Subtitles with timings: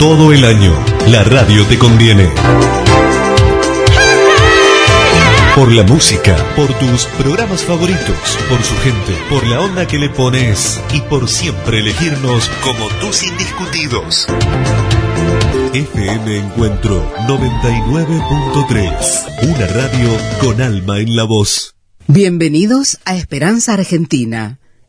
[0.00, 0.72] Todo el año,
[1.08, 2.30] la radio te conviene.
[5.54, 10.08] Por la música, por tus programas favoritos, por su gente, por la onda que le
[10.08, 14.26] pones y por siempre elegirnos como tus indiscutidos.
[15.74, 20.08] FM Encuentro 99.3, una radio
[20.40, 21.74] con alma en la voz.
[22.06, 24.59] Bienvenidos a Esperanza Argentina,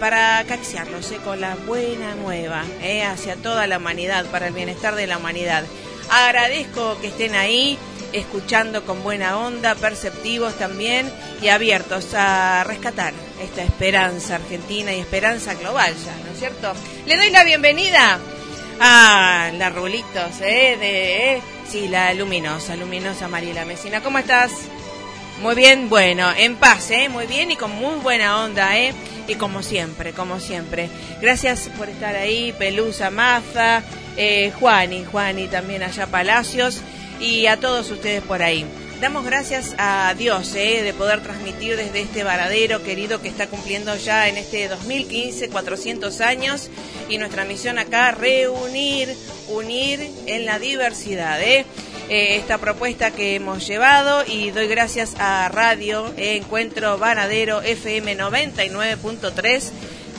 [0.00, 2.64] para caxiarlos con la buena nueva
[3.06, 5.64] hacia toda la humanidad, para el bienestar de la humanidad.
[6.10, 7.78] Agradezco que estén ahí
[8.14, 11.10] escuchando con buena onda, perceptivos también
[11.42, 16.72] y abiertos a rescatar esta esperanza argentina y esperanza global ya, ¿no es cierto?
[17.06, 18.18] Le doy la bienvenida
[18.80, 20.76] a la Rulitos, ¿eh?
[20.78, 24.00] De, eh, sí, la luminosa, luminosa Mariela Mesina.
[24.00, 24.52] ¿Cómo estás?
[25.42, 27.08] Muy bien, bueno, en paz, ¿eh?
[27.08, 28.94] Muy bien y con muy buena onda, ¿eh?
[29.26, 30.88] Y como siempre, como siempre.
[31.20, 33.82] Gracias por estar ahí, Pelusa Maza,
[34.16, 36.80] eh, Juani, Juani también allá Palacios
[37.20, 38.66] y a todos ustedes por ahí.
[39.00, 43.94] Damos gracias a Dios eh, de poder transmitir desde este varadero querido que está cumpliendo
[43.96, 46.70] ya en este 2015 400 años
[47.08, 49.14] y nuestra misión acá reunir,
[49.48, 51.42] unir en la diversidad.
[51.42, 51.66] Eh.
[52.08, 59.70] Eh, esta propuesta que hemos llevado y doy gracias a Radio Encuentro Varadero FM 99.3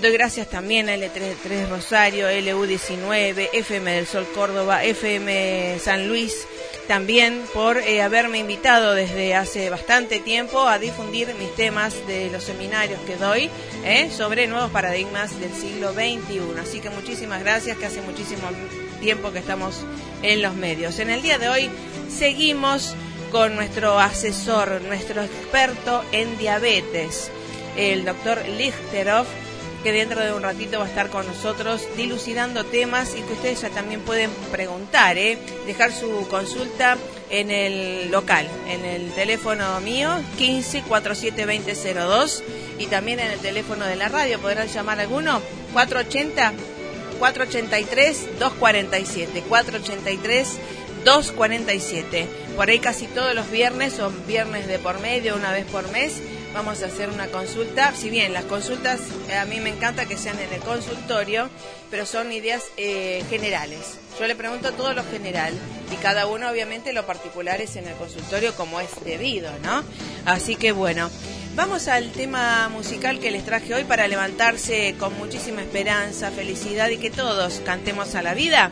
[0.00, 6.46] Doy gracias también a L33 Rosario, LU19, FM del Sol Córdoba, FM San Luis,
[6.88, 12.44] también por eh, haberme invitado desde hace bastante tiempo a difundir mis temas de los
[12.44, 13.50] seminarios que doy
[13.84, 16.58] eh, sobre nuevos paradigmas del siglo XXI.
[16.60, 18.42] Así que muchísimas gracias, que hace muchísimo
[19.00, 19.84] tiempo que estamos
[20.22, 20.98] en los medios.
[20.98, 21.70] En el día de hoy
[22.08, 22.94] seguimos
[23.30, 27.30] con nuestro asesor, nuestro experto en diabetes,
[27.76, 29.28] el doctor Lichteroff
[29.82, 33.62] que dentro de un ratito va a estar con nosotros dilucidando temas y que ustedes
[33.62, 35.38] ya también pueden preguntar, ¿eh?
[35.66, 36.98] dejar su consulta
[37.30, 42.42] en el local, en el teléfono mío 15 47 02
[42.78, 44.40] y también en el teléfono de la radio.
[44.40, 45.40] ¿Podrán llamar alguno?
[45.72, 46.52] 480
[47.18, 50.58] 483 247 483
[51.04, 52.28] 247.
[52.56, 56.20] Por ahí casi todos los viernes son viernes de por medio, una vez por mes
[56.52, 57.92] vamos a hacer una consulta.
[57.94, 61.48] Si bien las consultas eh, a mí me encanta que sean en el consultorio,
[61.90, 63.98] pero son ideas eh, generales.
[64.18, 65.52] Yo le pregunto todo lo general
[65.92, 69.82] y cada uno obviamente lo particular es en el consultorio como es debido, ¿no?
[70.26, 71.10] Así que bueno,
[71.56, 76.96] Vamos al tema musical que les traje hoy para levantarse con muchísima esperanza, felicidad y
[76.96, 78.70] que todos cantemos a la vida.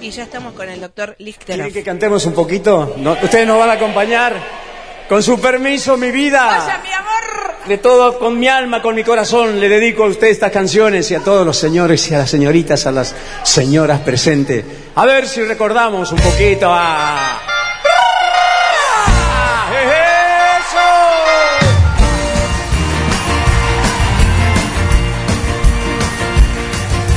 [0.00, 1.56] Y ya estamos con el doctor Lichter.
[1.56, 2.96] ¿Quieren que cantemos un poquito?
[3.22, 4.63] ¿Ustedes nos van a acompañar?
[5.08, 6.44] Con su permiso, mi vida.
[6.46, 7.54] ¡Vaya, mi amor!
[7.66, 11.14] De todo, con mi alma, con mi corazón, le dedico a usted estas canciones y
[11.14, 14.64] a todos los señores y a las señoritas, a las señoras presentes.
[14.94, 17.40] A ver si recordamos un poquito a...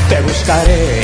[0.10, 0.97] Te buscaré,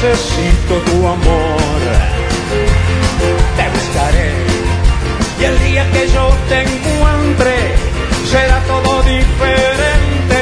[0.00, 1.80] necesito tu amor.
[3.56, 4.30] Te buscaré
[5.40, 7.56] y el día que yo te encuentre
[8.30, 10.40] será todo diferente.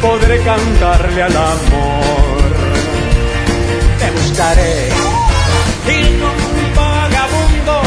[0.00, 2.50] Podré cantarle al amor.
[3.98, 4.88] Te buscaré
[5.86, 7.82] y como un vagabundo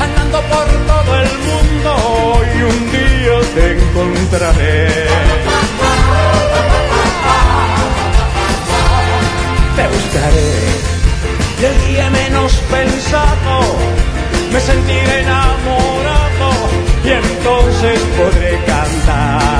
[0.00, 5.51] andando por todo el mundo y un día te encontraré.
[10.14, 13.60] Y el día menos pensado
[14.52, 16.50] me sentiré enamorado
[17.04, 19.51] y entonces podré cantar.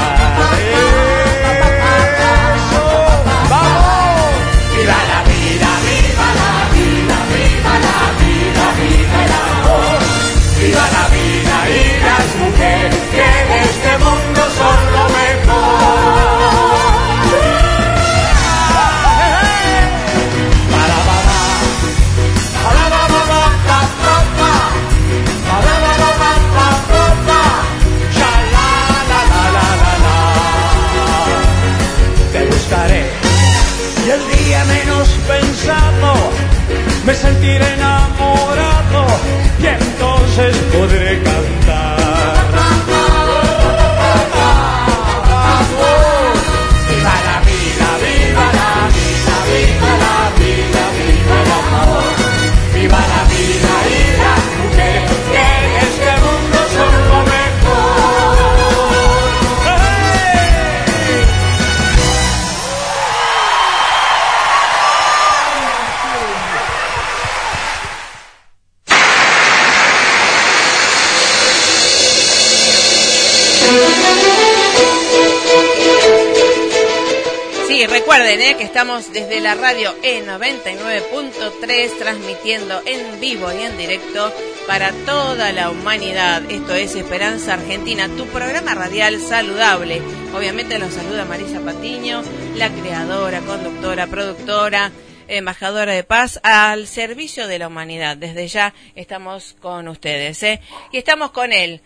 [78.83, 84.33] Estamos desde la radio E99.3 transmitiendo en vivo y en directo
[84.67, 86.43] para toda la humanidad.
[86.51, 90.03] Esto es Esperanza Argentina, tu programa radial saludable.
[90.35, 92.25] Obviamente los saluda Marisa Patiño,
[92.57, 94.91] la creadora, conductora, productora,
[95.29, 98.17] embajadora de paz al servicio de la humanidad.
[98.17, 100.61] Desde ya estamos con ustedes ¿eh?
[100.91, 101.83] y estamos con él.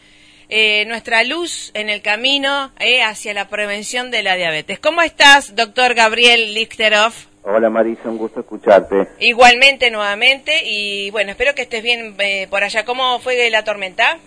[0.48, 4.78] Eh, nuestra luz en el camino eh, hacia la prevención de la diabetes.
[4.78, 7.26] ¿Cómo estás, doctor Gabriel Lichterhoff?
[7.42, 9.06] Hola Marisa, un gusto escucharte.
[9.20, 12.84] Igualmente, nuevamente, y bueno, espero que estés bien eh, por allá.
[12.84, 14.18] ¿Cómo fue la tormenta?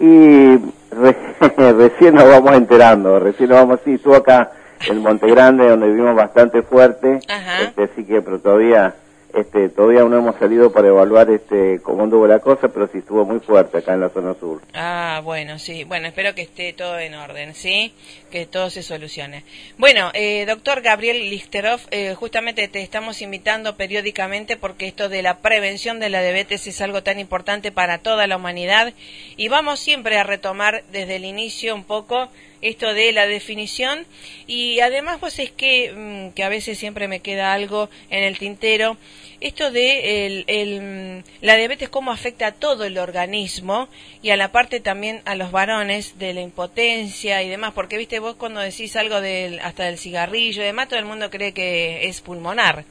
[0.00, 0.56] Y
[0.90, 1.16] re-
[1.78, 4.50] recién nos vamos enterando, recién nos vamos, sí, estuvo acá
[4.88, 7.62] en Monte Grande, donde vivimos bastante fuerte, Ajá.
[7.62, 8.94] este, así que, pero todavía,
[9.34, 13.24] este, todavía no hemos salido para evaluar este cómo anduvo la cosa, pero sí estuvo
[13.24, 14.60] muy fuerte acá en la zona sur.
[14.74, 15.84] Ah, bueno, sí.
[15.84, 17.92] Bueno, espero que esté todo en orden, ¿sí?
[18.30, 19.44] Que todo se solucione.
[19.76, 25.38] Bueno, eh, doctor Gabriel Lichterhoff, eh, justamente te estamos invitando periódicamente porque esto de la
[25.38, 28.94] prevención de la diabetes es algo tan importante para toda la humanidad
[29.36, 32.28] y vamos siempre a retomar desde el inicio un poco
[32.64, 34.06] esto de la definición.
[34.46, 38.38] Y además vos es que, mm, que a veces siempre me queda algo en el
[38.38, 38.96] tintero,
[39.40, 43.88] esto de el, el, mm, la diabetes cómo afecta a todo el organismo
[44.22, 48.18] y a la parte también a los varones de la impotencia y demás, porque viste
[48.20, 52.06] vos cuando decís algo del, hasta del cigarrillo y demás, todo el mundo cree que
[52.08, 52.84] es pulmonar,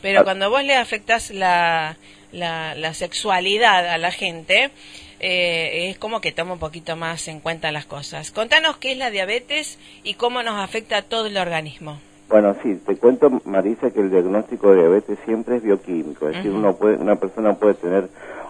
[0.00, 0.24] pero Ah.
[0.24, 1.96] cuando vos le afectás la,
[2.32, 4.70] la, la sexualidad a la gente,
[5.20, 8.30] eh, es como que toma un poquito más en cuenta las cosas.
[8.30, 11.98] Contanos qué es la diabetes y cómo nos afecta a todo el organismo.
[12.28, 16.50] Bueno, sí, te cuento, Marisa, que el diagnóstico de diabetes siempre es bioquímico, es decir,
[16.50, 18.08] uno puede, una persona puede tener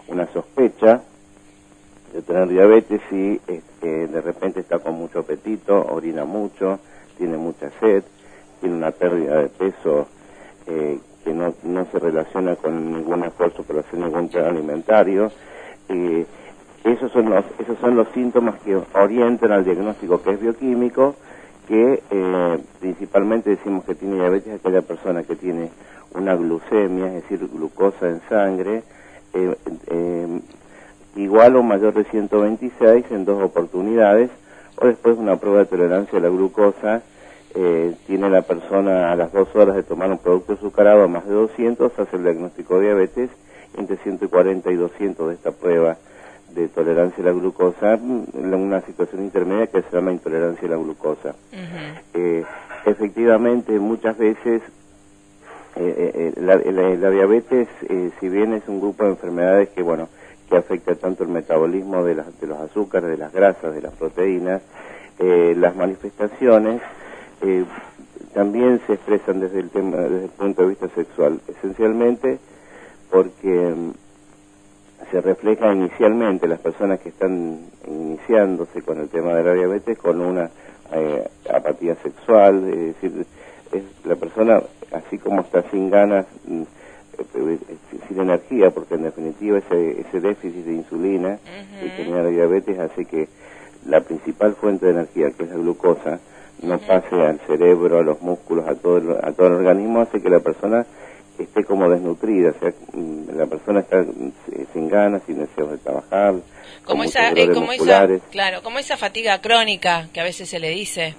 [0.09, 1.03] una sospecha
[2.15, 6.81] de tener diabetes si este, de repente está con mucho apetito, orina mucho,
[7.19, 8.03] tiene mucha sed,
[8.61, 10.09] tiene una pérdida de peso
[10.67, 15.31] eh, que no, no se relaciona con ningún esfuerzo por hacer ningún plan alimentario.
[15.89, 16.25] Eh,
[16.93, 21.17] esos son los síntomas que orientan al diagnóstico que es bioquímico
[21.67, 25.71] que eh, principalmente decimos que tiene diabetes aquella persona que tiene
[26.15, 28.85] una glucemia, es decir, glucosa en sangre,
[29.35, 29.57] eh,
[29.89, 30.41] eh,
[31.17, 34.31] igual o mayor de 126 en dos oportunidades,
[34.77, 37.03] o después una prueba de tolerancia a la glucosa,
[38.07, 41.33] tiene la persona a las dos horas de tomar un producto azucarado a más de
[41.33, 43.31] 200, hace el diagnóstico de diabetes,
[43.79, 45.97] entre 140 y 200 de esta prueba
[46.61, 50.77] de tolerancia a la glucosa, en una situación intermedia que se llama intolerancia a la
[50.77, 51.35] glucosa.
[52.15, 52.45] Eh,
[52.87, 54.63] efectivamente, muchas veces
[55.77, 57.69] eh, eh, la, diabetes,
[58.19, 60.09] si bien es un grupo de enfermedades que, bueno,
[60.49, 64.63] que afecta tanto el metabolismo de, de los azúcares, de las grasas, de las proteínas,
[65.19, 66.81] las manifestaciones
[68.33, 72.39] también se expresan desde el tema, desde el punto de vista sexual, esencialmente
[73.11, 73.75] porque
[75.11, 80.21] se refleja inicialmente las personas que están iniciándose con el tema de la diabetes con
[80.21, 80.51] una
[80.93, 83.27] eh, apatía sexual, es decir,
[83.73, 86.63] es la persona así como está sin ganas, mm,
[87.35, 87.59] eh,
[88.09, 91.39] sin energía, porque en definitiva ese, ese déficit de insulina
[91.81, 93.29] que tiene la diabetes hace que
[93.87, 96.19] la principal fuente de energía, que es la glucosa,
[96.63, 100.31] no pase al cerebro, a los músculos, a todo a todo el organismo, hace que
[100.31, 100.87] la persona
[101.39, 102.73] esté como desnutrida, o sea,
[103.35, 106.35] la persona está eh, sin ganas, sin deseos de trabajar.
[106.85, 110.71] Como esa, eh, como esa, claro, como esa fatiga crónica que a veces se le
[110.71, 111.15] dice.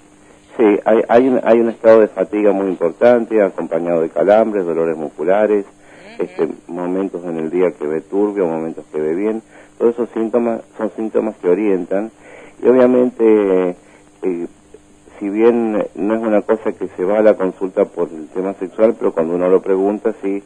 [0.56, 4.96] Sí, hay, hay, un, hay un estado de fatiga muy importante, acompañado de calambres, dolores
[4.96, 5.64] musculares,
[6.18, 9.42] este, momentos en el día que ve turbio, momentos que ve bien.
[9.78, 12.10] Todos esos síntomas son síntomas que orientan
[12.60, 13.76] y obviamente
[14.22, 14.46] eh,
[15.18, 18.54] si bien no es una cosa que se va a la consulta por el tema
[18.54, 20.42] sexual, pero cuando uno lo pregunta sí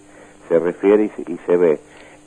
[0.49, 1.79] se refiere y se, ve.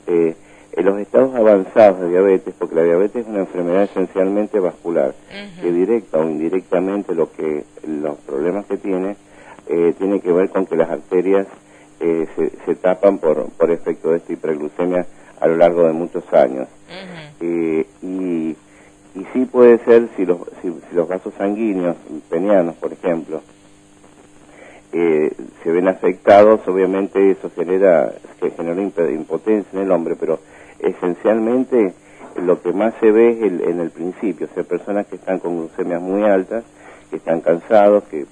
[0.06, 0.34] Eh,
[0.72, 5.14] en los estados avanzados de diabetes, porque la diabetes es una enfermedad esencialmente vascular,
[5.60, 9.16] que directa o indirectamente lo que los problemas que tiene
[9.68, 11.46] eh, tiene que ver con que las arterias
[12.00, 12.26] eh,
[12.66, 15.06] se, tapan por, por efecto de esta hiperglucemia
[15.40, 16.68] a lo largo de muchos años.
[17.40, 18.56] y
[19.16, 21.96] y sí puede ser si los, si, los vasos sanguíneos,
[22.28, 23.40] penianos por ejemplo,
[24.92, 25.32] eh,
[25.62, 30.38] se ven afectados, obviamente eso genera, que genera impotencia en el hombre, pero
[30.78, 31.94] esencialmente
[32.36, 35.56] lo que más se ve es en el principio, o sea, personas que están con
[35.56, 36.64] glucemias muy altas,
[37.10, 38.26] que están cansados, que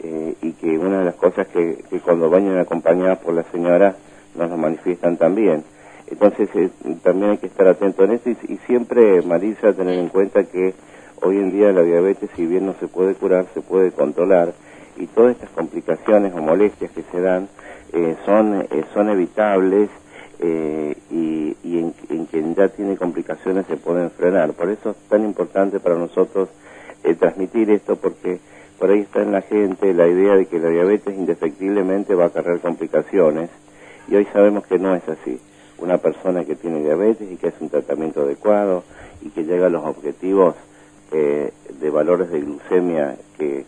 [0.00, 3.94] eh, y que una de las cosas que, que cuando vayan acompañadas por la señora
[4.34, 5.64] nos lo manifiestan también.
[6.06, 6.70] Entonces eh,
[7.02, 10.74] también hay que estar atento en eso y, siempre, Marisa, tener en cuenta que
[11.22, 14.52] hoy en día la diabetes, si bien no se puede curar, se puede controlar
[14.96, 17.48] y todas estas complicaciones o molestias que se dan
[17.92, 19.90] eh, son, eh, son evitables
[21.10, 24.52] y, y en, en, quien ya tiene complicaciones se pueden frenar.
[24.52, 26.50] Por eso es tan importante para nosotros
[27.18, 28.40] transmitir esto porque
[28.78, 32.26] por ahí está en la gente la idea de que la diabetes indefectiblemente va a
[32.26, 33.48] acarrear complicaciones
[34.06, 35.40] y hoy sabemos que no es así
[35.78, 38.84] una persona que tiene diabetes y que hace un tratamiento adecuado
[39.22, 40.54] y que llega a los objetivos
[41.12, 43.64] eh, de valores de glucemia que,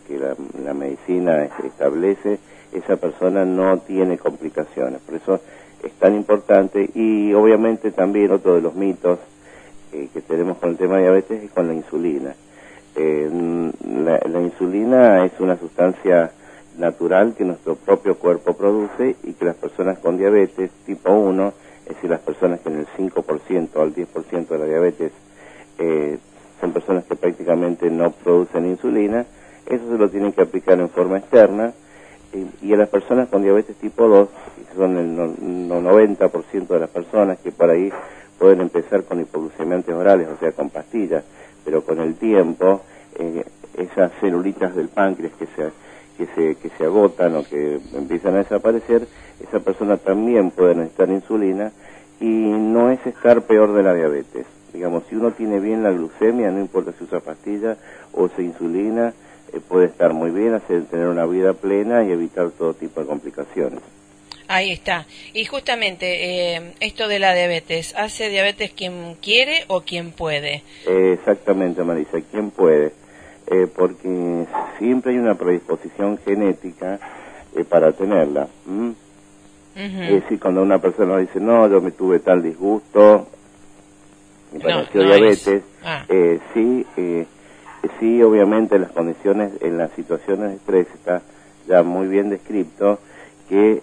[0.65, 2.39] la, medicina establece,
[2.73, 5.01] esa persona no tiene complicaciones.
[5.01, 5.41] Por eso
[5.83, 9.19] es tan importante y obviamente también otro de los mitos
[9.93, 12.35] eh, que tenemos con el tema de diabetes es con la insulina.
[12.95, 13.31] Eh,
[13.87, 16.33] la, la, insulina es una sustancia
[16.79, 21.53] natural que nuestro propio cuerpo produce y que las personas con diabetes tipo 1
[21.87, 25.13] es decir, las personas que en el 5% al 10% de la diabetes
[25.79, 26.19] eh,
[26.61, 29.25] son personas que prácticamente no producen insulina,
[29.67, 31.73] eso se lo tienen que aplicar en forma externa,
[32.63, 34.29] y, a las personas con diabetes tipo 2,
[34.69, 37.91] que son el, 90% de las personas que por ahí
[38.39, 41.25] pueden empezar con hipoglucemiantes orales, o sea, con pastillas,
[41.65, 42.83] pero con el tiempo,
[43.19, 43.45] eh,
[43.79, 45.71] esas celulitas del páncreas que se
[46.17, 49.07] que se, que se agotan o que empiezan a desaparecer,
[49.41, 51.73] esa persona también puede necesitar insulina
[52.21, 54.47] y no es estar peor de la diabetes.
[54.73, 57.77] Digamos, si uno tiene bien la glucemia, no importa si usa pastilla
[58.13, 59.13] o usa insulina,
[59.53, 63.07] eh, puede estar muy bien, hacer, tener una vida plena y evitar todo tipo de
[63.07, 63.81] complicaciones.
[64.49, 65.07] Ahí está.
[65.33, 70.63] Y justamente eh, esto de la diabetes, ¿hace diabetes quien quiere o quien puede?
[70.87, 72.93] exactamente, Marisa, quien puede.
[73.49, 74.45] Eh, porque
[74.79, 76.99] siempre hay una predisposición genética
[77.55, 78.49] eh, para tenerla.
[79.77, 83.27] Es decir, cuando una persona dice, no, yo me tuve tal disgusto,
[84.53, 86.03] me pareció diabetes, ah.
[86.09, 86.87] eh, sí,
[88.01, 91.21] sí, obviamente las condiciones, en las situaciones de estrés está
[91.69, 92.99] ya muy bien descrito
[93.51, 93.83] que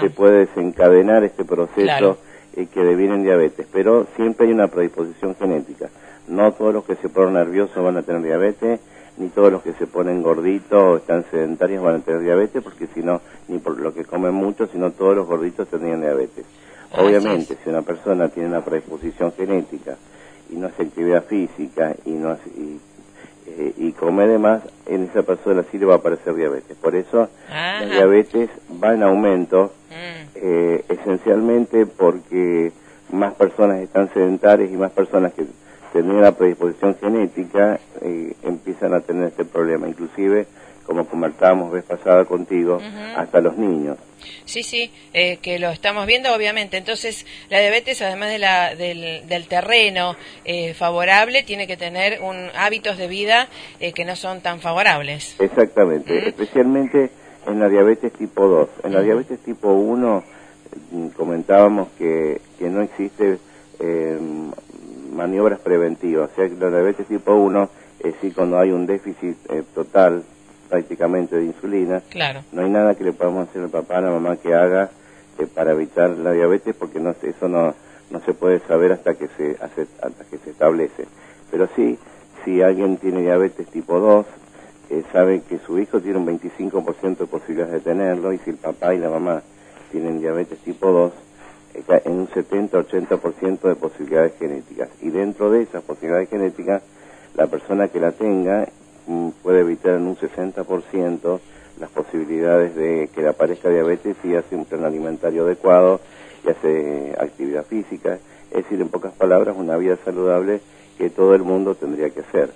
[0.00, 2.18] se puede desencadenar este proceso
[2.54, 5.90] que deviene en diabetes, pero siempre hay una predisposición genética.
[6.28, 8.80] No todos los que se ponen nerviosos van a tener diabetes,
[9.18, 12.86] ni todos los que se ponen gorditos o están sedentarios van a tener diabetes, porque
[12.88, 16.44] si no, ni por lo que comen mucho, sino todos los gorditos tendrían diabetes.
[16.92, 19.96] Obviamente, si una persona tiene una predisposición genética
[20.50, 22.80] y no hace actividad física y no hace, y,
[23.46, 26.76] eh, y come de más, en esa persona sí le va a aparecer diabetes.
[26.76, 28.50] Por eso la diabetes
[28.82, 30.36] va en aumento, mm.
[30.36, 32.72] eh, esencialmente porque
[33.12, 35.46] más personas están sedentarias y más personas que
[35.92, 39.88] tenían la predisposición genética eh, empiezan a tener este problema.
[39.88, 40.46] Inclusive
[40.86, 42.80] como comentábamos vez pasada contigo,
[43.16, 43.98] hasta los niños.
[44.44, 46.76] Sí, sí, eh, que lo estamos viendo obviamente.
[46.76, 52.96] Entonces, la diabetes, además de la, del, terreno eh, favorable, tiene que tener un, hábitos
[52.96, 53.48] de vida
[53.80, 55.34] eh, que no son tan favorables.
[55.40, 57.10] Exactamente, especialmente
[57.46, 58.68] en la diabetes tipo 2.
[58.84, 60.24] En la diabetes tipo 1
[60.92, 63.38] mm, comentábamos que, que no existe
[65.16, 66.30] maniobras preventivas.
[66.30, 67.68] O sea, la diabetes tipo 1
[68.04, 69.36] es sí cuando hay un déficit
[69.74, 70.22] total
[70.68, 72.02] prácticamente de insulina.
[72.10, 72.42] Claro.
[72.52, 74.90] No hay nada que le podamos hacer al papá, a la mamá que haga
[75.38, 77.74] eh, para evitar la diabetes porque no eso no
[78.08, 81.06] no se puede saber hasta que se hace, hasta que se establece.
[81.50, 81.98] Pero sí,
[82.44, 84.26] si alguien tiene diabetes tipo 2,
[84.90, 88.56] eh, sabe que su hijo tiene un 25% de posibilidades de tenerlo y si el
[88.56, 89.42] papá y la mamá
[89.90, 91.35] tienen diabetes tipo 2, está
[92.04, 94.88] en un 70-80% de posibilidades genéticas.
[95.02, 96.82] Y dentro de esas posibilidades genéticas,
[97.34, 98.66] la persona que la tenga
[99.06, 101.38] Mm, puede evitar en un 60%
[101.78, 106.00] las posibilidades de que le aparezca diabetes si hace un plan alimentario adecuado
[106.44, 108.18] y hace actividad física.
[108.50, 110.60] Es decir, en pocas palabras, una vida saludable
[110.98, 112.50] que todo el mundo tendría que hacer.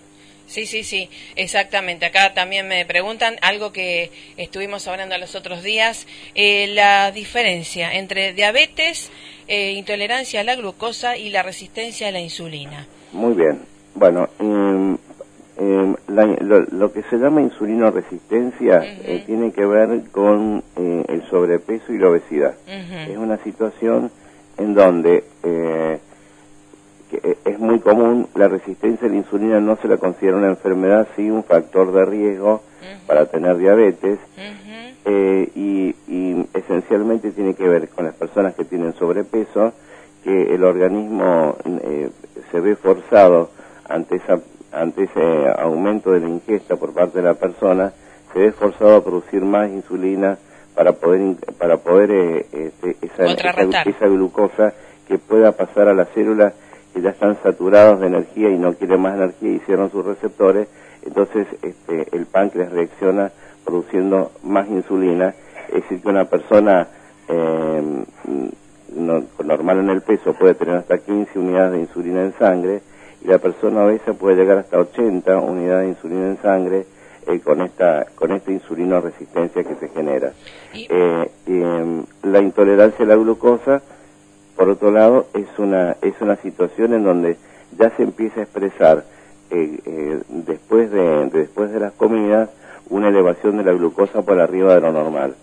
[0.50, 2.06] Sí, sí, sí, exactamente.
[2.06, 8.32] Acá también me preguntan algo que estuvimos hablando los otros días, eh, la diferencia entre
[8.32, 9.12] diabetes,
[9.46, 12.88] eh, intolerancia a la glucosa y la resistencia a la insulina.
[13.12, 13.60] Muy bien.
[13.94, 14.94] Bueno, mm,
[15.62, 21.92] eh, lo, que se llama insulino resistencia eh, tiene que ver con eh, el sobrepeso
[21.92, 22.54] y la obesidad.
[22.66, 24.10] Es una situación
[24.58, 25.22] en donde
[27.44, 31.30] es muy común la resistencia a la insulina no se la considera una enfermedad, sí
[31.30, 32.62] un factor de riesgo
[33.06, 34.18] para tener diabetes
[35.54, 39.72] y, y, esencialmente tiene que ver con las personas que tienen sobrepeso,
[40.22, 41.56] que el organismo
[42.50, 43.50] se ve forzado
[43.88, 44.38] ante esa
[44.72, 47.92] ante ese aumento de la ingesta por parte de la persona,
[48.32, 50.38] se ve forzado a producir más insulina
[50.74, 54.72] para poder para poder eh, este, esa, esa, glucosa
[55.08, 56.54] que pueda pasar a las células
[56.92, 60.68] que ya están saturadas de energía y no quieren más energía y cierran sus receptores,
[61.04, 63.30] entonces este, el páncreas reacciona
[63.64, 65.34] produciendo más insulina,
[65.68, 66.88] es decir, que una persona
[67.28, 68.04] eh,
[69.42, 72.82] normal en el peso puede tener hasta 15 unidades de insulina en sangre,
[73.22, 76.86] y la persona obesa puede llegar hasta 80 unidades de insulina en sangre
[77.26, 80.32] eh, con esta con esta insulino resistencia que se genera.
[80.72, 83.82] Eh, em, la intolerancia a la glucosa,
[84.60, 87.38] por otro lado, es una es una situación en donde
[87.78, 89.04] ya se empieza a expresar
[89.48, 92.50] eh, después de después de las comidas
[92.90, 95.34] una elevación de la glucosa por arriba de lo normal.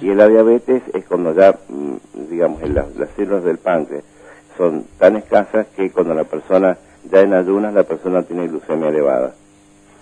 [0.00, 4.02] Y en la diabetes es cuando ya, mm, digamos, las células del páncreas
[4.56, 6.76] son tan escasas que cuando la persona
[7.08, 9.34] ya en ayunas la persona tiene glucemia elevada.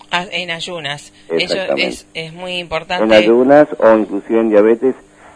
[0.09, 3.03] Ah, en ayunas, eso es, es, muy importante.
[3.03, 4.95] En ayunas o inclusive en diabetes,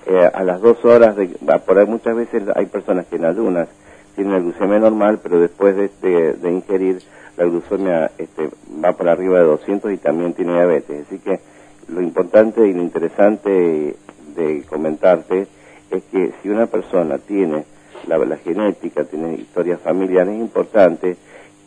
[0.09, 1.27] eh, a las dos horas, de,
[1.65, 3.67] por ahí muchas veces hay personas que en ayunas
[4.15, 7.01] tienen la glucemia normal, pero después de, de, ingerir
[7.35, 8.49] la glucemia este,
[8.83, 11.05] va por arriba de 200 y también tiene diabetes.
[11.05, 11.39] Así que
[11.89, 13.95] lo importante y lo interesante
[14.35, 15.47] de comentarte
[15.91, 17.65] es que si una persona tiene
[18.07, 21.17] la, genética, tiene historias familiares importantes,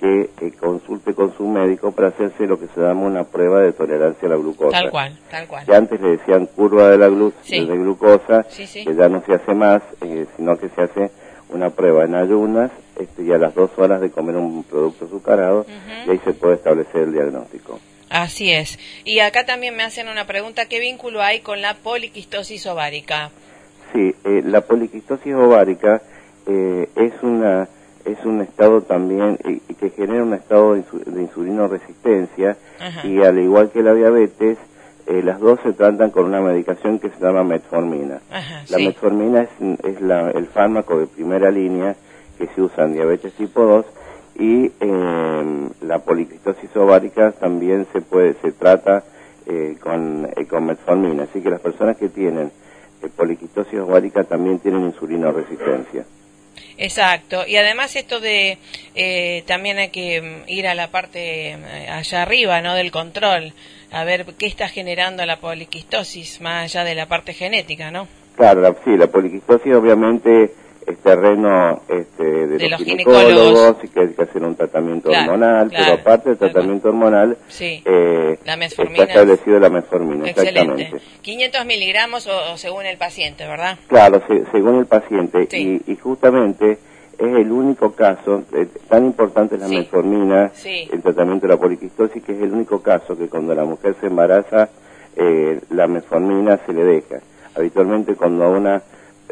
[0.01, 3.73] que eh, consulte con su médico para hacerse lo que se llama una prueba de
[3.73, 4.71] tolerancia a la glucosa.
[4.71, 5.67] Tal cual, tal cual.
[5.67, 9.55] Que antes le decían curva de la glu de glucosa, que ya no se hace
[9.55, 11.11] más, eh, sino que se hace
[11.51, 15.67] una prueba en ayunas este, y a las dos horas de comer un producto azucarado
[16.07, 17.79] y ahí se puede establecer el diagnóstico.
[18.09, 18.79] Así es.
[19.05, 23.31] Y acá también me hacen una pregunta, ¿qué vínculo hay con la poliquistosis ovárica?
[23.93, 26.01] Sí, eh, la poliquistosis ovárica
[26.47, 27.69] es una
[28.05, 30.83] es un estado también y, que genera un estado de,
[31.21, 32.57] insulino resistencia
[33.05, 34.59] y al igual que la diabetes
[35.07, 38.21] eh, las dos se tratan con una medicación que se llama metformina.
[38.69, 39.51] la metformina es,
[39.85, 41.97] es la, el fármaco de primera línea
[42.39, 43.87] que se usa en diabetes tipo 2
[44.41, 49.05] y eh, la poliquistosis ovárica también se puede se trata
[49.47, 51.25] eh, con, eh, con metformina.
[51.25, 52.51] Así que las personas que tienen
[53.17, 56.05] poliquistosis ovárica también tienen insulino resistencia.
[56.83, 58.57] Exacto, y además esto de
[58.95, 62.75] eh, también hay que mm, ir a la parte eh, allá arriba, ¿no?
[62.75, 63.53] Del control,
[63.93, 68.09] a ver qué está generando la poliquistosis más allá de la parte genética, ¿no?
[68.35, 70.51] Claro, la- sí, la poliquistosis obviamente
[70.91, 73.85] es terreno este, de, De los los ginecólogos ginecólogos.
[73.85, 77.37] y que hay que hacer un tratamiento Claro, hormonal, claro, pero aparte del tratamiento hormonal
[77.49, 77.83] Sí.
[77.85, 80.61] eh, La está establecido la metformina, Excelente.
[80.83, 81.01] exactamente.
[81.23, 83.79] 500 miligramos o, o según el paciente, ¿verdad?
[83.89, 85.47] Claro, se- según el paciente.
[85.51, 85.83] Sí.
[85.87, 86.79] Y, y justamente
[87.19, 89.77] es el único caso, eh, tan importante es la Sí.
[89.77, 93.95] metformina, el tratamiento de la poliquistosis, que es el único caso que cuando la mujer
[94.01, 94.71] se embaraza,
[95.17, 97.17] eh, la metformina se le deja.
[97.55, 98.81] Habitualmente cuando una,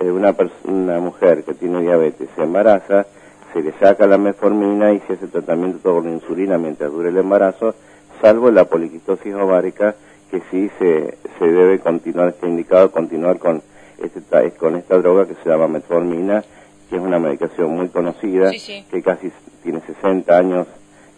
[0.00, 0.34] eh, una,
[0.64, 3.06] una mujer que tiene diabetes se embaraza,
[3.52, 7.16] se le saca la metformina y se hace tratamiento todo con insulina mientras dure el
[7.16, 7.74] embarazo,
[8.20, 9.94] salvo la poliquistosis ovárica,
[10.30, 13.62] que sí se, se debe continuar, está indicado continuar con,
[14.02, 16.44] este, con esta droga que se llama metformina,
[16.90, 18.84] que es una medicación muy conocida, Sí, sí.
[18.90, 19.30] que casi
[19.62, 20.66] tiene 60 años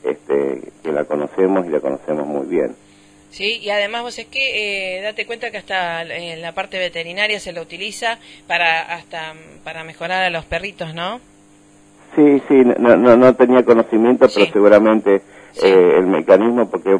[0.04, 2.74] este, que la conocemos y la conocemos muy bien.
[3.30, 7.38] Sí, y además vos es que eh, date cuenta que hasta en la parte veterinaria
[7.38, 11.20] se lo utiliza para hasta para mejorar a los perritos, ¿no?
[12.16, 14.50] Sí, sí, no, no, no tenía conocimiento, pero Sí.
[14.52, 15.66] seguramente Sí.
[15.66, 16.98] eh, el mecanismo, porque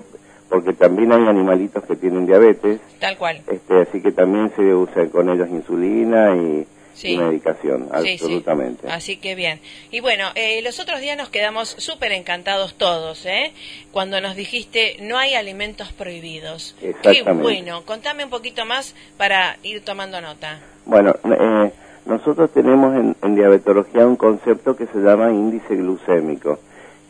[0.48, 3.40] porque también hay animalitos que tienen diabetes, Tal cual.
[3.48, 6.66] este, así que también se usa con ellos insulina y,
[7.00, 7.16] Sí.
[7.16, 8.10] medicación, Sí, sí.
[8.12, 8.88] absolutamente.
[8.90, 9.60] Así que bien.
[9.90, 13.52] Y bueno, eh, los otros días nos quedamos súper encantados todos, ¿eh?
[13.90, 16.76] Cuando nos dijiste, no hay alimentos prohibidos.
[17.02, 17.84] Qué bueno.
[17.86, 20.60] Contame un poquito más para ir tomando nota.
[20.84, 21.72] Bueno, eh,
[22.04, 26.58] nosotros tenemos en, en diabetología un concepto que se llama índice glucémico,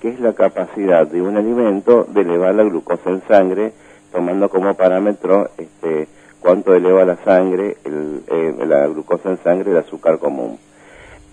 [0.00, 3.72] que es la capacidad de un alimento de elevar la glucosa en sangre,
[4.12, 6.06] tomando como parámetro este,
[6.40, 10.58] cuánto eleva la sangre, el, eh, la glucosa en sangre, el azúcar común.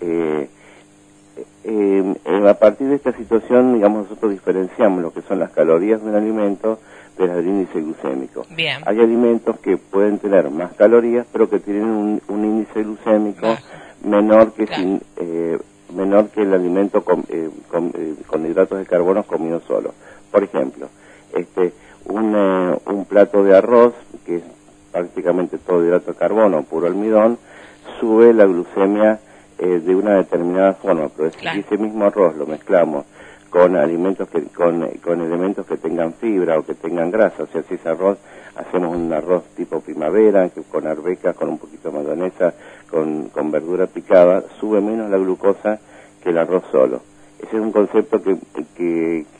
[0.00, 0.48] Eh,
[1.64, 6.02] eh, eh, a partir de esta situación, digamos, nosotros diferenciamos lo que son las calorías
[6.02, 6.78] de un alimento
[7.18, 8.46] del índice glucémico.
[8.56, 8.80] Bien.
[8.86, 13.56] Hay alimentos que pueden tener más calorías, pero que tienen un, un índice glucémico
[14.04, 14.82] menor que Claro.
[14.82, 15.58] sin- eh,
[15.94, 19.94] menor que el alimento con, eh, con, eh, con hidratos de carbono comido solo.
[20.30, 20.86] Por ejemplo,
[21.34, 21.72] este
[22.04, 22.34] un,
[22.86, 23.94] un plato de arroz
[24.24, 24.42] que es
[24.92, 27.38] prácticamente todo hidrato de carbono, puro almidón,
[28.00, 29.18] sube la glucemia
[29.58, 31.60] eh, de una determinada forma, pero si Claro.
[31.60, 33.04] ese mismo arroz lo mezclamos
[33.50, 37.46] con alimentos que con, eh, con elementos que tengan fibra o que tengan grasa, o
[37.46, 38.18] sea, si ese arroz
[38.56, 42.52] hacemos un arroz tipo primavera, con arbecas, con un poquito de mayonesa,
[42.90, 45.78] con, con verdura picada, sube menos la glucosa
[46.22, 47.00] que el arroz solo.
[47.38, 48.64] Ese es un concepto que, que,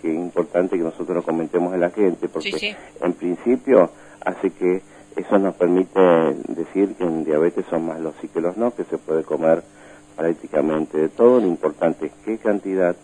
[0.01, 2.77] que es importante que nosotros lo comentemos a la gente, porque Sí, sí.
[3.03, 3.91] en principio
[4.25, 4.81] hace que
[5.19, 6.01] eso nos permite
[6.49, 9.63] decir que en diabetes son más los sí que los no, que se puede comer
[10.17, 12.95] prácticamente de todo, lo importante es qué cantidad,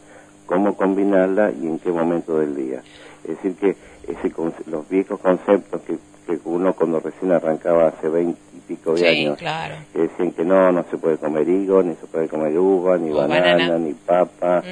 [0.47, 2.83] cómo combinarla y en qué momento del día.
[3.23, 4.33] Es decir, que ese
[4.67, 5.97] los viejos conceptos que,
[6.27, 9.75] que uno cuando recién arrancaba hace veinte y pico de Sí, años, claro.
[9.93, 13.11] que decían que no, no se puede comer higo, ni se puede comer uva, ni
[13.13, 13.79] banana, banana.
[13.79, 14.63] ni papa,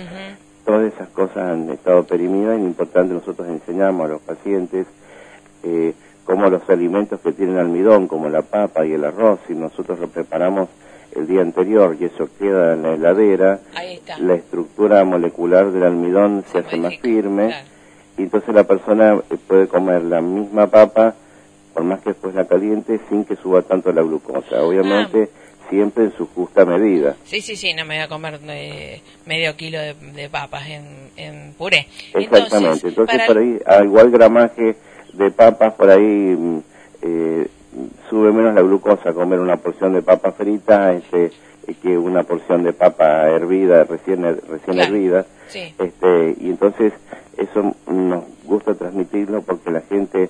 [0.64, 4.87] todas esas cosas han estado perimidas y lo importante nosotros enseñamos a los pacientes
[5.64, 9.98] eh, cómo los alimentos que tienen almidón, como la papa y el arroz, si nosotros
[9.98, 10.68] lo preparamos
[11.14, 13.61] el día anterior y eso queda en la heladera,
[14.18, 17.66] la estructura molecular del almidón se, hace más firme claro.
[18.16, 21.14] y entonces la persona eh, puede comer la misma papa,
[21.74, 24.62] por más que después la caliente, sin que suba tanto la glucosa.
[24.62, 25.30] Obviamente
[25.68, 27.16] siempre en su justa medida.
[27.24, 30.85] Sí, sí, sí, no me voy a comer eh, medio kilo de, de papas en,
[31.16, 31.87] en puré.
[32.12, 32.88] Exactamente.
[32.88, 34.76] Entonces, para- por ahí, a igual gramaje
[35.12, 36.59] de papas, por ahí mm,
[37.03, 37.48] eh,
[38.09, 41.31] sube menos la glucosa comer una porción de papa frita este,
[41.83, 44.83] que una porción de papa hervida, recién, recién Claro.
[44.94, 45.27] hervida.
[45.48, 45.75] Sí.
[45.79, 46.92] Este, y entonces
[47.37, 50.29] eso nos gusta transmitirlo porque la gente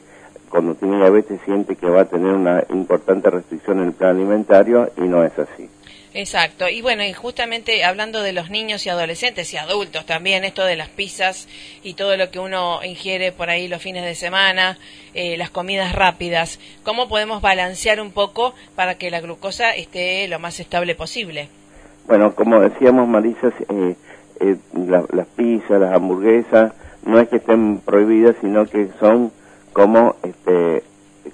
[0.49, 4.91] cuando tiene diabetes siente que va a tener una importante restricción en el plan alimentario
[4.97, 5.69] y no es así.
[6.15, 6.69] Exacto.
[6.69, 10.77] Y bueno, y justamente hablando de los niños y adolescentes y adultos también, esto de
[10.77, 11.49] las pizzas
[11.83, 14.79] y todo lo que uno ingiere por ahí los fines de semana,
[15.15, 20.39] eh, las comidas rápidas, ¿cómo podemos balancear un poco para que la glucosa esté lo
[20.39, 21.49] más estable posible?
[22.07, 23.95] Bueno, como decíamos, Marisa, eh,
[24.41, 26.73] eh, la- las pizzas, las hamburguesas,
[27.07, 29.33] no es que estén prohibidas, sino que son
[29.73, 30.83] como, este,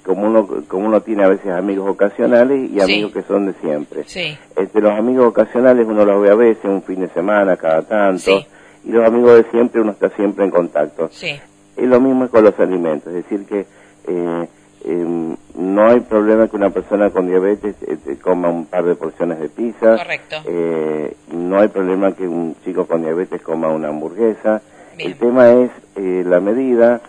[0.09, 2.81] como uno, como uno tiene a veces amigos ocasionales y Sí.
[2.81, 4.05] amigos que son de siempre.
[4.07, 7.83] Sí, Este, los amigos ocasionales uno los ve a veces, un fin de semana, cada
[7.83, 8.47] tanto, Sí.
[8.87, 11.11] y los amigos de siempre uno está siempre en contacto.
[11.13, 11.39] sí,
[11.77, 13.67] Y lo mismo es con los alimentos, es decir que
[14.11, 14.49] eh,
[14.87, 19.39] em, no hay problema que una persona con diabetes eh, coma un par de porciones
[19.41, 19.99] de pizza.
[19.99, 20.37] Correcto.
[20.47, 24.63] Eh, no hay problema que un chico con diabetes coma una hamburguesa.
[24.97, 27.03] El tema es eh, la medida,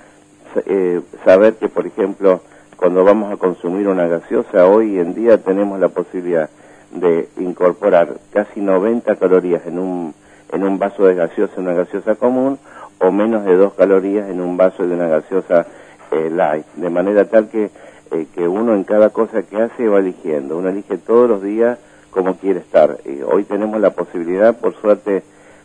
[1.23, 2.41] saber que, por ejemplo,
[2.79, 6.49] cuando vamos a consumir una gaseosa, hoy en día tenemos la posibilidad
[6.91, 10.13] de incorporar casi 90 calorías en un,
[10.51, 12.57] en un vaso de gaseosa, una gaseosa común,
[12.99, 15.67] o menos de 2 calorías en un vaso de una gaseosa
[16.11, 17.69] light, de manera tal que
[18.11, 20.57] eh, que uno en cada cosa que hace va eligiendo.
[20.57, 21.77] Uno elige todos los días
[22.09, 22.97] cómo quiere estar.
[23.05, 25.21] y hoy tenemos la posibilidad, por suerte,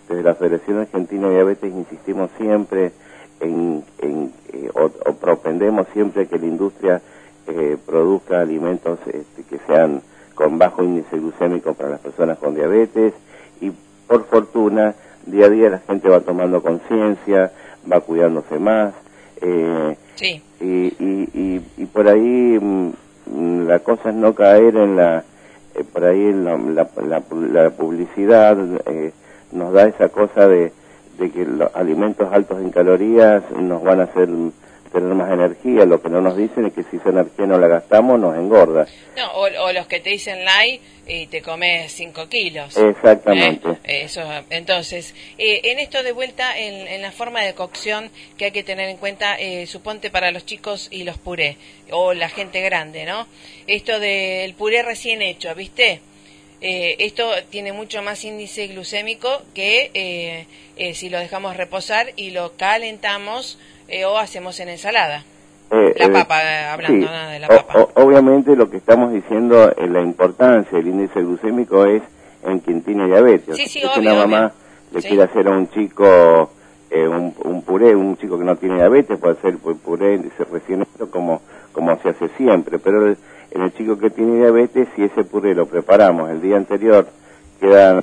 [0.09, 2.93] desde la Federación Argentina de Diabetes insistimos siempre
[3.45, 3.85] en,
[4.53, 7.03] eh, o, propendemos siempre que la industria
[7.47, 10.03] eh, produzca alimentos este, que sean
[10.35, 13.13] con bajo índice glucémico para las personas con diabetes
[13.61, 13.71] y
[14.07, 14.95] por fortuna
[15.27, 17.53] día a día la gente va tomando conciencia,
[17.91, 18.95] va cuidándose más.
[19.41, 20.43] Eh, Sí.
[20.61, 25.25] Y, y, y, por ahí mm, la cosa es no caer en la,
[25.75, 26.89] eh, por ahí la, la,
[27.53, 29.13] la, publicidad eh,
[29.53, 30.73] nos da esa cosa de,
[31.19, 34.29] de que los alimentos altos en calorías nos van a hacer
[34.95, 35.85] tener más energía.
[35.85, 38.87] Lo que no nos dicen es que si esa energía no la gastamos, nos engorda.
[39.17, 42.77] No, o, los que te dicen light y te comes 5 kilos.
[42.77, 43.69] Exactamente.
[43.83, 44.05] ¿Eh?
[44.05, 48.63] Eso, entonces, eh, en esto de vuelta, en, la forma de cocción que hay que
[48.63, 51.59] tener en cuenta, eh, suponte para los chicos y los puré,
[51.91, 53.27] o la gente grande, ¿no?
[53.67, 56.01] Esto del puré recién hecho, ¿viste?
[56.67, 60.47] Esto tiene mucho más índice glucémico que
[60.95, 65.25] si lo dejamos reposar y lo calentamos eh, o hacemos en ensalada.
[65.71, 67.89] Eh, la eh, papa, hablando de la papa.
[67.95, 72.03] obviamente lo que estamos diciendo, es la importancia del índice glucémico es
[72.45, 73.57] en quien tiene diabetes.
[73.57, 74.53] Sí, sí, si una mamá
[74.93, 76.51] le quiere hacer a un chico
[76.93, 82.11] un, puré, un chico que no tiene diabetes puede hacer puré recién como, como se
[82.11, 83.17] hace siempre, pero
[83.55, 87.07] en el chico que tiene diabetes, si ese puré lo preparamos el día anterior,
[87.61, 88.03] queda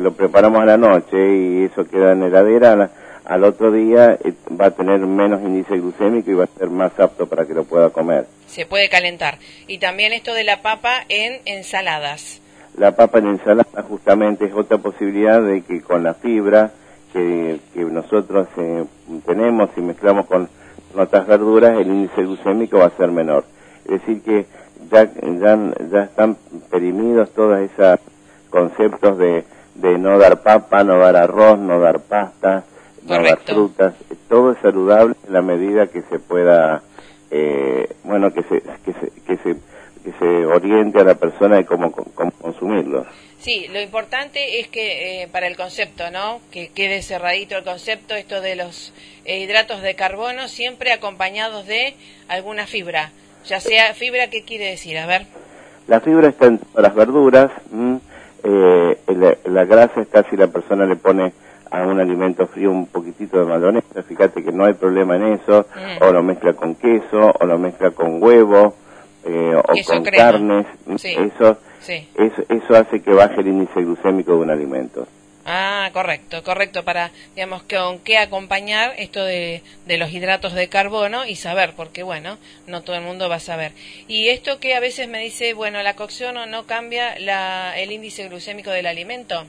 [0.00, 2.90] lo preparamos a la noche y eso queda en heladera,
[3.24, 6.98] al otro día eh, va a tener menos índice glucémico y va a ser más
[6.98, 8.26] apto para que lo pueda comer.
[8.46, 9.38] Se puede calentar.
[9.68, 12.40] Y también esto de la papa en ensaladas.
[12.76, 16.72] La papa en ensalada justamente es otra posibilidad de que con la fibra
[17.12, 18.84] que, nosotros eh,
[19.26, 20.48] tenemos y mezclamos con
[20.96, 23.44] otras verduras, el índice glucémico va a ser menor.
[23.84, 24.46] Es decir que
[24.90, 25.58] ya, ya,
[25.90, 26.36] ya están
[26.70, 28.00] perimidos todos esos
[28.50, 32.64] conceptos de, de no dar papa, no dar arroz, no dar pasta,
[33.06, 33.94] las frutas,
[34.28, 36.82] todo es saludable en la medida que se pueda,
[37.30, 39.56] eh, bueno, que se, que se, que se,
[40.04, 43.06] que se oriente a la persona de cómo, consumirlo.
[43.38, 46.40] Sí, lo importante es que eh, para el concepto, ¿no?
[46.52, 48.92] Que quede cerradito el concepto, esto de los
[49.24, 51.96] eh, hidratos de carbono, siempre acompañados de
[52.28, 53.10] alguna fibra,
[53.44, 54.98] ya sea fibra, ¿qué quiere decir?
[54.98, 55.26] A ver.
[55.88, 57.50] La fibra está en todas las verduras,
[58.42, 61.32] la, la, grasa está si la persona le pone
[61.70, 65.66] a un alimento frío un poquitito de mayonesa, fíjate que no hay problema en eso,
[65.74, 66.04] mm.
[66.04, 68.74] o lo mezcla con queso, o lo mezcla con huevo,
[69.24, 71.58] eh, o con carnes, eso,
[72.14, 75.06] eso, eso hace que baje el índice glucémico de un alimento.
[75.44, 81.26] Ah, correcto, correcto, para, digamos, con qué acompañar esto de, de, los hidratos de carbono
[81.26, 83.72] y saber, porque bueno, no todo el mundo va a saber.
[84.06, 88.28] Y esto que a veces me dice, bueno, la cocción no cambia la, el índice
[88.28, 89.44] glucémico del alimento.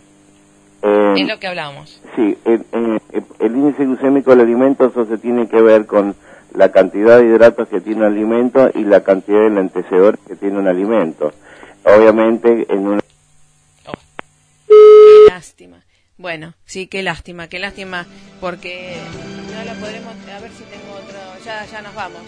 [0.83, 2.01] Eh, es lo que hablamos.
[2.15, 2.65] Sí, el,
[3.39, 6.15] índice glucémico del alimento eso se tiene que ver con
[6.53, 10.59] la cantidad de hidratos que tiene un alimento y la cantidad de lentecedores que tiene
[10.59, 11.31] un alimento.
[11.85, 12.99] Obviamente en una...
[15.27, 15.85] Qué lástima.
[16.17, 18.05] Bueno, sí, qué lástima, qué lástima,
[18.39, 18.97] porque
[19.51, 20.13] no la podremos...
[20.35, 21.19] A ver si tengo otro...
[21.43, 22.21] Ya, ya nos vamos.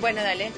[0.00, 0.50] Bueno, dale.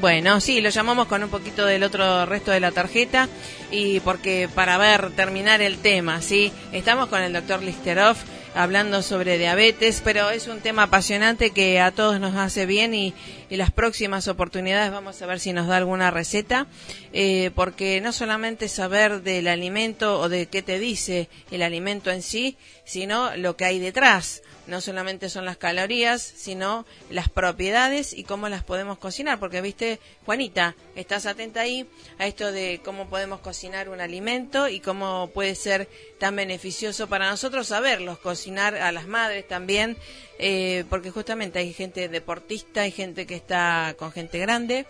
[0.00, 3.28] Bueno, sí, lo llamamos con un poquito del otro resto de la tarjeta
[3.70, 6.52] y porque para ver, terminar el tema, ¿sí?
[6.72, 8.16] Estamos con el doctor Listerov
[8.54, 13.14] hablando sobre diabetes, pero es un tema apasionante que a todos nos hace bien y,
[13.50, 16.68] y las próximas oportunidades vamos a ver si nos da alguna receta,
[17.12, 22.22] eh, porque no solamente saber del alimento o de qué te dice el alimento en
[22.22, 28.22] sí, sino lo que hay detrás no solamente son las calorías, sino las propiedades y
[28.24, 29.38] cómo las podemos cocinar.
[29.40, 31.86] Porque, viste, Juanita, estás atenta ahí
[32.18, 37.28] a esto de cómo podemos cocinar un alimento y cómo puede ser tan beneficioso para
[37.28, 39.96] nosotros saberlos, cocinar a las madres también,
[40.38, 44.86] eh, porque justamente hay gente deportista, hay gente que está con gente grande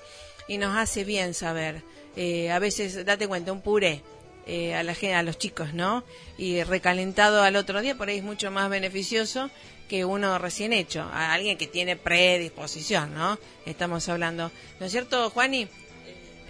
[0.49, 1.83] y nos hace bien saber.
[2.17, 4.03] Eh, a veces, date cuenta, un puré
[4.47, 6.03] eh, a la a los chicos, ¿no?
[6.37, 9.51] Y recalentado al otro día, por ahí es mucho más beneficioso
[9.89, 13.39] que uno recién hecho, a alguien que tiene predisposición, ¿no?
[13.67, 15.69] Estamos hablando, ¿no es cierto, Juani?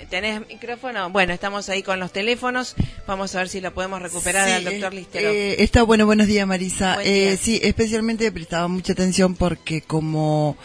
[0.08, 1.10] ¿Tenés micrófono?
[1.10, 2.74] Bueno, estamos ahí con los teléfonos.
[3.06, 5.28] Vamos a ver si lo podemos recuperar Sí, al doctor Listero.
[5.30, 6.94] eh, está bueno, buenos días Marisa.
[6.94, 7.32] Buen día.
[7.32, 10.56] Eh, sí, especialmente prestaba mucha atención porque como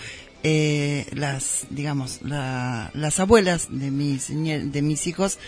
[0.47, 5.39] eh, las, digamos, la- las abuelas de mis, de mis hijos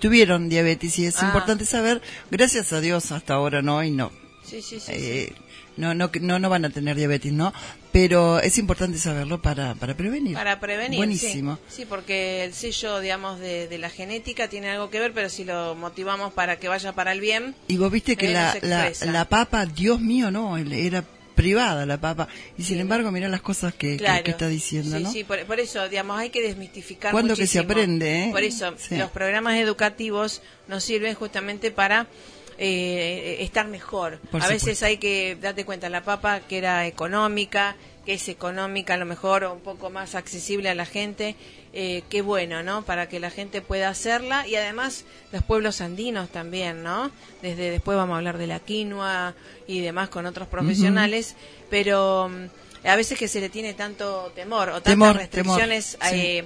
[0.00, 1.26] tuvieron diabetes y es Ah.
[1.26, 4.10] importante saber, gracias a Dios hasta ahora no, y no,
[4.44, 4.90] sí, sí, sí.
[4.92, 5.32] eh,
[5.76, 7.52] no, no, no, no van a tener diabetes, ¿no?
[7.92, 10.34] Pero es importante saberlo para, para prevenir.
[10.34, 10.98] Para prevenir.
[10.98, 11.58] Buenísimo.
[11.68, 15.28] Sí, Sí, porque el sello, digamos, de, de la genética tiene algo que ver, pero
[15.28, 17.54] si lo motivamos para que vaya para el bien.
[17.68, 18.32] Y vos viste que Eh,
[18.62, 21.04] la, la, papa, Dios mío, no, era
[21.40, 22.28] privada la papa.
[22.58, 24.24] Y sin embargo, mirá las cosas que, que- Claro.
[24.24, 25.12] que está diciendo, sí, ¿no?
[25.12, 28.28] Sí, por, por eso, digamos, hay que desmitificar Cuándo que se aprende, ¿eh?
[28.30, 28.96] Por eso, Sí.
[28.96, 32.06] los programas educativos nos sirven justamente para
[32.62, 34.18] eh, estar mejor.
[34.30, 37.74] Por a veces hay que darte cuenta, la papa que era económica,
[38.04, 41.36] que es económica a lo mejor o un poco más accesible a la gente,
[41.72, 42.82] eh, qué bueno, ¿no?
[42.84, 47.10] Para que la gente pueda hacerla y además los pueblos andinos también, ¿no?
[47.42, 49.34] Desde después vamos a hablar de la quinoa
[49.66, 51.36] y demás con otros profesionales,
[51.70, 56.10] pero mm, a veces que se le tiene tanto temor o tantas Temor, restricciones temor,
[56.12, 56.16] sí.
[56.20, 56.44] eh,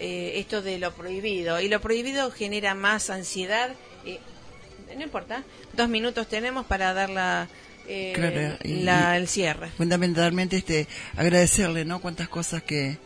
[0.00, 3.70] eh, esto de lo prohibido y lo prohibido genera más ansiedad
[4.04, 4.18] eh,
[4.96, 7.46] no importa dos minutos tenemos para dar la,
[7.86, 12.00] eh, Claro, y- la- el cierre Fundamentalmente, este, agradecerle, ¿no?
[12.00, 12.98] Cuántas cosas que,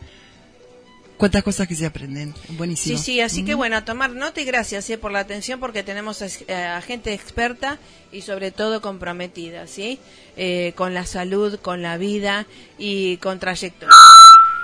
[1.19, 2.33] cuántas cosas que se aprenden.
[2.49, 2.97] Buenísimo.
[2.97, 5.83] Sí, sí, así que bueno, a tomar nota y gracias eh, por la atención porque
[5.83, 7.77] tenemos a, eh, a gente experta
[8.11, 9.99] y sobre todo comprometida, ¿sí?
[10.37, 13.93] Eh, con la salud, con la vida y con trayectoria.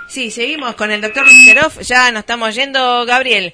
[0.08, 3.52] Sí, seguimos con el doctor Listerov, ya nos estamos yendo, Gabriel.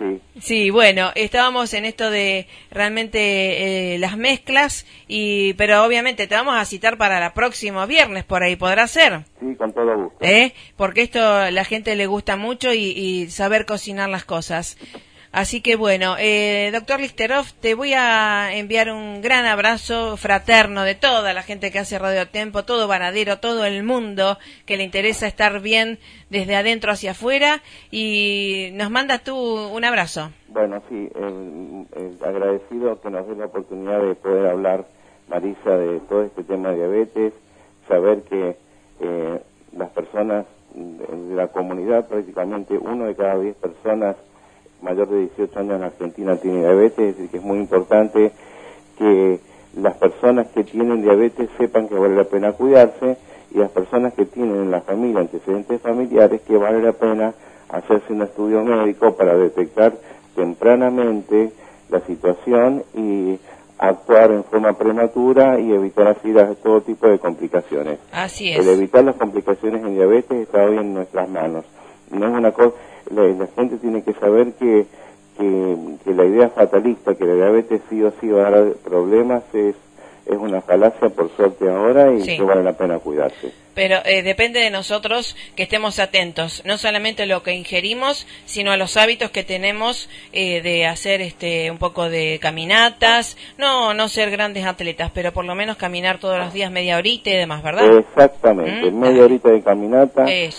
[0.00, 6.34] Sí, Sí, bueno, estábamos en esto de realmente eh, las mezclas, y pero obviamente te
[6.34, 9.24] vamos a citar para el próximo viernes, por ahí podrá ser.
[9.38, 10.16] sí, con todo gusto.
[10.20, 10.54] ¿eh?
[10.76, 14.78] Porque esto la gente le gusta mucho y, y saber cocinar las cosas.
[15.32, 20.96] Así que bueno, eh, doctor Listerov, te voy a enviar un gran abrazo fraterno de
[20.96, 25.28] toda la gente que hace Radio Tempo, todo Varadero, todo el mundo que le interesa
[25.28, 27.62] estar bien desde adentro hacia afuera
[27.92, 30.30] y nos mandas tú un abrazo.
[30.48, 34.84] Bueno, sí, eh, eh, agradecido que nos dé la oportunidad de poder hablar,
[35.28, 37.32] Marisa, de todo este tema de diabetes,
[37.86, 38.56] saber que
[38.98, 39.40] eh,
[39.76, 44.16] las personas de, de la comunidad, prácticamente uno de cada diez personas
[44.82, 48.32] mayor de 18 años en Argentina tiene diabetes, es decir, que es muy importante
[48.98, 49.40] que
[49.76, 53.16] las personas que tienen diabetes sepan que vale la pena cuidarse
[53.52, 57.32] y las personas que tienen en la familia antecedentes familiares que vale la pena
[57.68, 59.92] hacerse un estudio médico para detectar
[60.34, 61.52] tempranamente
[61.88, 63.38] la situación y
[63.78, 67.98] actuar en forma prematura y evitar así todo tipo de complicaciones.
[68.12, 68.66] Así El es.
[68.78, 71.64] evitar las complicaciones en diabetes está hoy en nuestras manos.
[72.10, 72.74] No es una cosa,
[73.10, 74.86] la, la gente tiene que saber que,
[75.38, 79.42] que, que la idea fatalista que la diabetes sí o sí va a dar problemas
[79.52, 79.74] es,
[80.26, 82.36] es una falacia por suerte ahora y Sí.
[82.36, 83.52] que vale la pena cuidarse.
[83.74, 88.72] Pero eh, depende de nosotros que estemos atentos, no solamente a lo que ingerimos, sino
[88.72, 94.08] a los hábitos que tenemos eh, de hacer este un poco de caminatas, no no
[94.08, 97.62] ser grandes atletas, pero por lo menos caminar todos los días media horita y demás,
[97.62, 97.98] ¿verdad?
[97.98, 100.50] Exactamente, Mm, media horita de caminata, eh,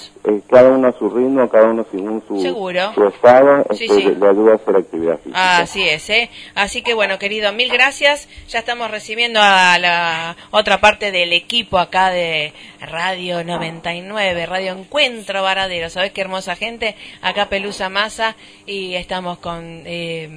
[0.50, 2.94] cada uno a su ritmo, cada uno según su, Seguro.
[2.94, 4.16] su estado, Sí, este, sí.
[4.20, 5.58] le ayuda a hacer actividad física.
[5.58, 6.30] Así es, ¿eh?
[6.56, 8.30] Así que bueno, querido, mil gracias.
[8.48, 15.42] Ya estamos recibiendo a la otra parte del equipo acá de Radio 99, Radio Encuentro
[15.42, 15.90] Varadero.
[15.90, 16.96] ¿Sabes qué hermosa gente?
[17.22, 18.36] Acá Pelusa Massa
[18.66, 20.30] y estamos con eh,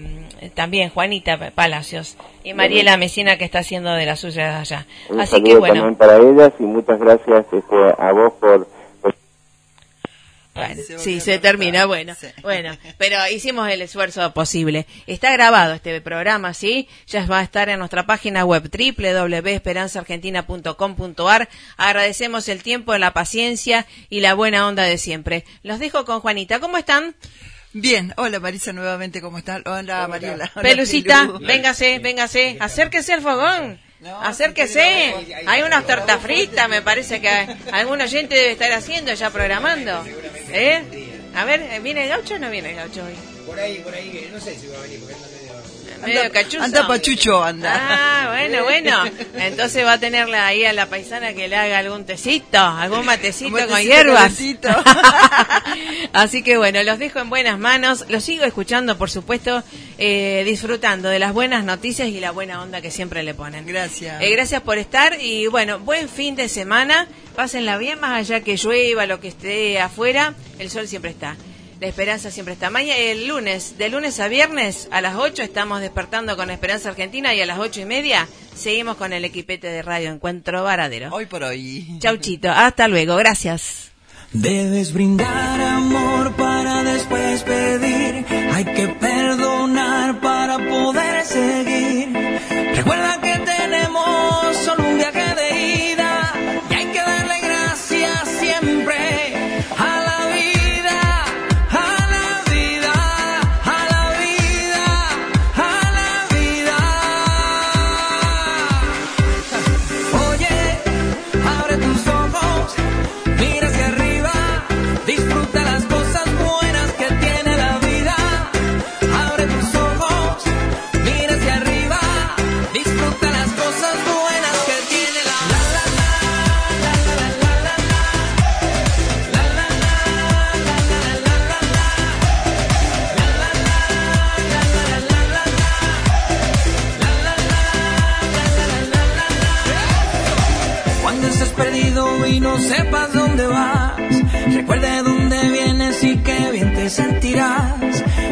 [0.54, 4.86] también Juanita Palacios y Mariela Mesina que está haciendo de las suyas allá.
[5.10, 5.74] Un Así que bueno.
[5.74, 8.66] también para ellas y muchas gracias este, a vos por
[10.68, 12.26] Bueno, Se sí, se termina, bueno, sí.
[12.42, 14.86] bueno, pero hicimos el esfuerzo posible.
[15.06, 16.88] Está grabado este programa, ¿sí?
[17.06, 21.48] Ya va a estar en nuestra página web www.esperanzaargentina.com.ar.
[21.76, 25.44] Agradecemos el tiempo, la paciencia y la buena onda de siempre.
[25.62, 26.60] Los dejo con Juanita.
[26.60, 27.14] ¿Cómo están?
[27.76, 29.64] Bien, hola Marisa nuevamente, ¿cómo están?
[29.66, 30.48] Hola Mariela.
[30.54, 31.40] Hola, Pelucita, Pelu.
[31.40, 33.80] véngase, véngase, acérquese al fogón.
[34.04, 35.14] No, Acérquese.
[35.46, 37.28] Hay unas tortas fritas, me parece que
[37.72, 40.04] algún oyente debe estar haciendo ya programando.
[40.50, 40.82] ¿Eh?
[41.34, 43.14] A ver, ¿viene el gaucho o no viene el gaucho hoy?
[43.46, 45.33] Por ahí, por ahí, no sé si va a venir porque anda
[46.04, 46.32] medio.
[46.32, 46.62] cachuzo.
[46.62, 47.72] Anda pachucho, anda.
[47.74, 49.04] Ah, bueno, bueno.
[49.34, 53.50] Entonces va a tenerla ahí a la paisana que le haga algún tecito, algún matecito,
[53.50, 54.34] con hierbas.
[54.34, 54.68] calentito.
[56.12, 58.04] Así que bueno, los dejo en buenas manos.
[58.08, 59.62] Los sigo escuchando, por supuesto,
[59.98, 63.66] eh, disfrutando de las buenas noticias y la buena onda que siempre le ponen.
[63.66, 64.22] Gracias.
[64.22, 67.08] Eh, gracias por estar y bueno, buen fin de semana.
[67.34, 71.36] Pásenla bien, más allá que llueva, lo que esté afuera, el sol siempre está.
[71.84, 72.70] La esperanza siempre está.
[72.70, 77.34] Mañana, el lunes, de lunes a viernes, a las 8 estamos despertando con Esperanza Argentina
[77.34, 78.26] y a las ocho y media
[78.56, 81.10] seguimos con el equipete de Radio Encuentro Varadero.
[81.12, 81.98] Hoy por hoy.
[81.98, 83.90] Chauchito, hasta luego, gracias.
[84.32, 88.24] Debes brindar amor para después pedir.
[88.54, 91.13] Hay que perdonar para poder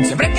[0.08, 0.31] sempre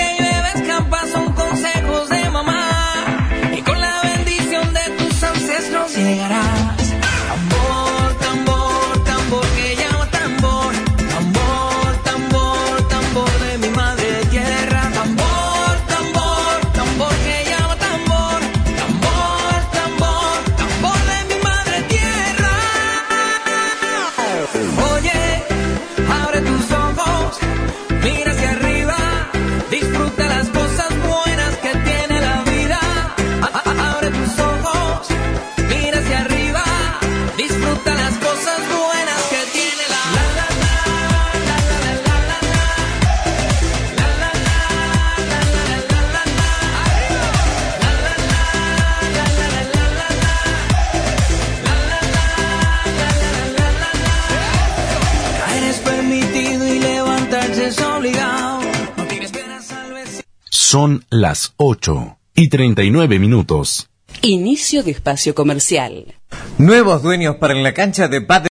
[60.73, 63.91] Son las 8 y 39 minutos.
[64.23, 66.15] Inicio de espacio comercial.
[66.57, 68.41] Nuevos dueños para la cancha de pádel